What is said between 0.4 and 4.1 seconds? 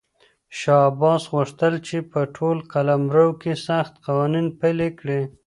شاه عباس غوښتل چې په ټول قلمرو کې سخت